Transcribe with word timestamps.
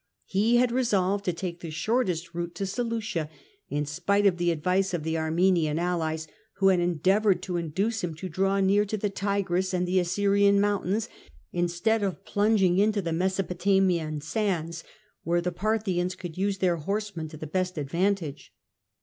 He 0.25 0.55
had 0.55 0.71
resolved 0.71 1.23
to 1.25 1.31
take 1.31 1.59
the 1.59 1.69
shortest 1.69 2.33
route 2.33 2.55
to 2.55 2.65
Seleucia, 2.65 3.29
in 3.69 3.85
spite 3.85 4.25
of 4.25 4.37
the 4.37 4.49
advice 4.49 4.95
of 4.95 5.05
his 5.05 5.13
Armenian 5.15 5.77
allies, 5.77 6.27
who 6.55 6.69
had 6.69 6.79
endeavoured 6.79 7.43
to 7.43 7.57
induce 7.57 8.03
him 8.03 8.15
to 8.15 8.27
draw 8.27 8.59
near 8.61 8.83
to 8.83 8.97
the 8.97 9.11
Tigris 9.11 9.75
and 9.75 9.87
the 9.87 9.99
Assyrian 9.99 10.59
mountains, 10.59 11.07
instead 11.53 12.01
of 12.01 12.25
plunging 12.25 12.79
into 12.79 12.99
the 13.03 13.13
Mesopotamian 13.13 14.21
sands, 14.21 14.83
where 15.21 15.39
the 15.39 15.51
Par 15.51 15.77
thians 15.77 16.17
could 16.17 16.35
use 16.35 16.57
their 16.57 16.77
horsemen 16.77 17.27
to 17.27 17.37
the 17.37 17.45
best 17.45 17.77
advantage. 17.77 18.51